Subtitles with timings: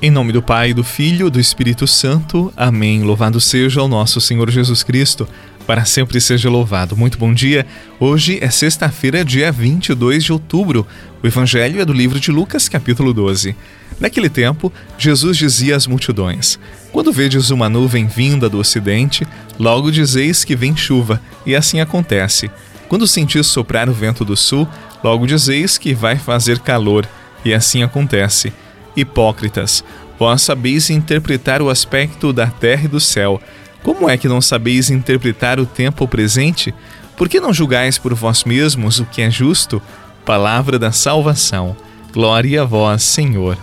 [0.00, 2.52] Em nome do Pai, do Filho e do Espírito Santo.
[2.56, 3.02] Amém.
[3.02, 5.28] Louvado seja o nosso Senhor Jesus Cristo.
[5.66, 6.96] Para sempre seja louvado.
[6.96, 7.66] Muito bom dia.
[7.98, 10.86] Hoje é sexta-feira, dia 22 de outubro.
[11.20, 13.56] O Evangelho é do livro de Lucas, capítulo 12.
[13.98, 16.60] Naquele tempo, Jesus dizia às multidões:
[16.92, 19.26] Quando vedes uma nuvem vinda do ocidente,
[19.58, 22.48] logo dizeis que vem chuva, e assim acontece.
[22.88, 24.66] Quando sentis soprar o vento do sul,
[25.02, 27.04] logo dizeis que vai fazer calor,
[27.44, 28.52] e assim acontece.
[29.00, 29.84] Hipócritas,
[30.18, 33.40] vós sabeis interpretar o aspecto da terra e do céu.
[33.82, 36.74] Como é que não sabeis interpretar o tempo presente?
[37.16, 39.80] Por que não julgais por vós mesmos o que é justo?
[40.24, 41.76] Palavra da salvação.
[42.12, 43.56] Glória a vós, Senhor.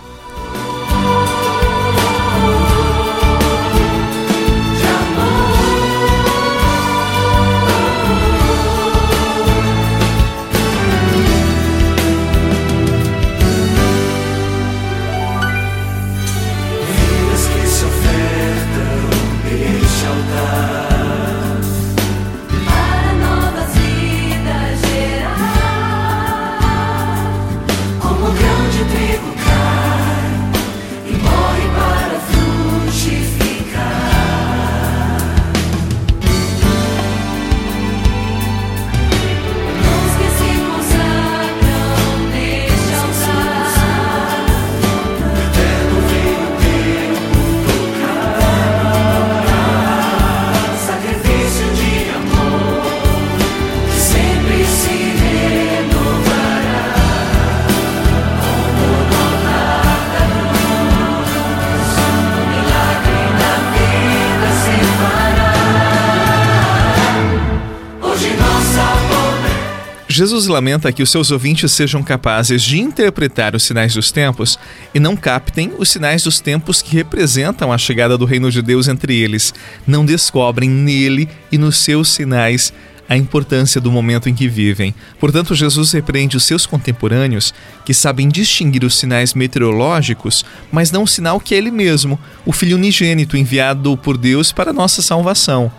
[70.16, 74.58] Jesus lamenta que os seus ouvintes sejam capazes de interpretar os sinais dos tempos
[74.94, 78.88] e não captem os sinais dos tempos que representam a chegada do reino de Deus
[78.88, 79.54] entre eles.
[79.86, 82.72] Não descobrem nele e nos seus sinais
[83.10, 84.96] a importância do momento em que vivem.
[85.20, 87.54] Portanto, Jesus repreende os seus contemporâneos
[87.84, 92.54] que sabem distinguir os sinais meteorológicos, mas não o sinal que é ele mesmo, o
[92.54, 95.70] Filho unigênito enviado por Deus para nossa salvação.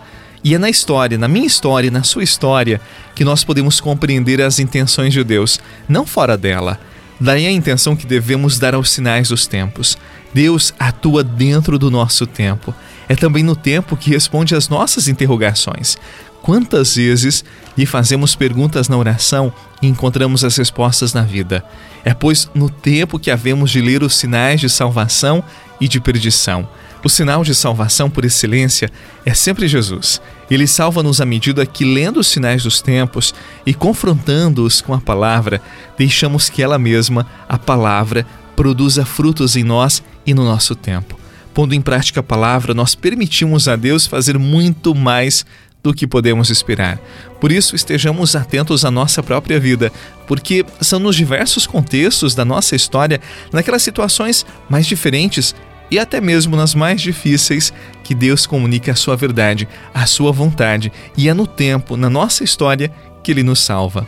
[0.43, 2.79] E é na história, na minha história, na sua história,
[3.15, 6.79] que nós podemos compreender as intenções de Deus, não fora dela.
[7.19, 9.97] Daí a intenção que devemos dar aos sinais dos tempos.
[10.33, 12.73] Deus atua dentro do nosso tempo.
[13.09, 15.97] É também no tempo que responde às nossas interrogações.
[16.41, 17.43] Quantas vezes
[17.77, 21.63] lhe fazemos perguntas na oração e encontramos as respostas na vida?
[22.05, 25.43] É pois no tempo que havemos de ler os sinais de salvação
[25.81, 26.69] e de perdição.
[27.03, 28.89] O sinal de salvação por excelência
[29.25, 30.21] é sempre Jesus.
[30.49, 33.33] Ele salva-nos à medida que, lendo os sinais dos tempos
[33.65, 35.61] e confrontando-os com a palavra,
[35.97, 38.25] deixamos que ela mesma, a palavra,
[38.55, 41.19] produza frutos em nós e no nosso tempo.
[41.53, 45.45] Pondo em prática a palavra, nós permitimos a Deus fazer muito mais
[45.83, 46.99] do que podemos esperar.
[47.39, 49.91] Por isso, estejamos atentos à nossa própria vida,
[50.27, 53.21] porque são nos diversos contextos da nossa história,
[53.53, 55.55] naquelas situações mais diferentes
[55.89, 60.91] e até mesmo nas mais difíceis, que Deus comunique a sua verdade, a sua vontade,
[61.15, 62.91] e é no tempo, na nossa história,
[63.23, 64.07] que Ele nos salva.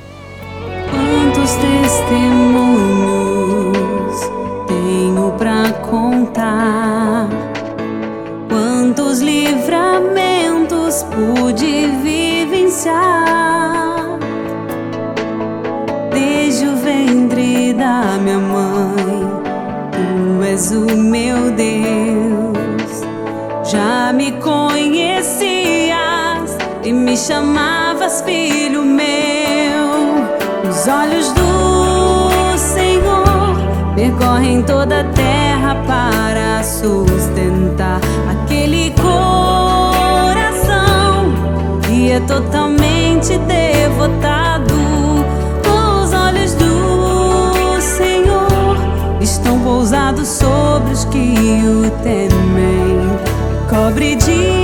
[0.89, 2.99] Quantos testemunhos
[4.67, 7.29] tenho para contar?
[8.47, 13.39] Quantos livramentos pude vivenciar?
[16.11, 18.68] Desde o ventre da minha mãe
[20.59, 23.01] és o meu Deus.
[23.63, 25.37] Já me conhecias
[26.83, 29.07] e me chamavas filho meu.
[30.69, 33.55] Os olhos do Senhor
[33.95, 40.11] percorrem toda a terra para sustentar aquele coração
[41.83, 44.48] que é totalmente devotado
[51.05, 51.33] que
[51.65, 52.99] o temem,
[53.69, 54.58] cobre de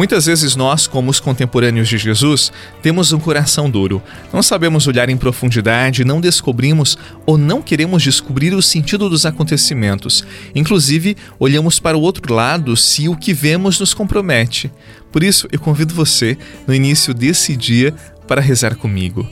[0.00, 2.50] Muitas vezes nós, como os contemporâneos de Jesus,
[2.80, 4.02] temos um coração duro.
[4.32, 10.24] Não sabemos olhar em profundidade, não descobrimos ou não queremos descobrir o sentido dos acontecimentos.
[10.54, 14.72] Inclusive, olhamos para o outro lado se o que vemos nos compromete.
[15.12, 17.94] Por isso, eu convido você, no início desse dia,
[18.26, 19.28] para rezar comigo.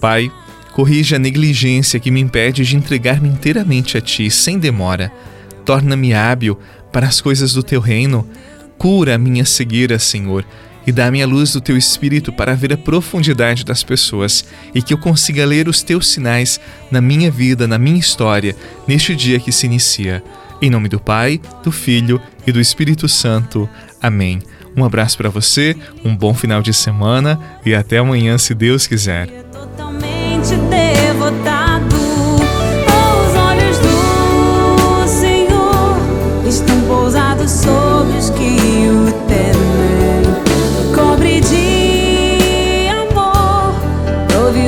[0.00, 0.30] Pai,
[0.74, 5.10] corrija a negligência que me impede de entregar-me inteiramente a Ti, sem demora.
[5.64, 6.56] Torna-me hábil
[6.92, 8.24] para as coisas do Teu reino
[8.84, 10.44] Cura a minha cegueira, Senhor,
[10.86, 14.44] e dá-me a luz do teu espírito para ver a profundidade das pessoas
[14.74, 16.60] e que eu consiga ler os teus sinais
[16.90, 18.54] na minha vida, na minha história,
[18.86, 20.22] neste dia que se inicia.
[20.60, 23.66] Em nome do Pai, do Filho e do Espírito Santo.
[24.02, 24.42] Amém.
[24.76, 29.30] Um abraço para você, um bom final de semana e até amanhã, se Deus quiser.